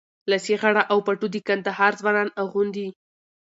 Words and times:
لاسي 0.29 0.55
غاړه 0.61 0.83
او 0.91 0.97
پټو 1.05 1.27
د 1.31 1.35
کندهار 1.47 1.91
ځوانان 1.99 2.29
اغوندي. 2.41 2.87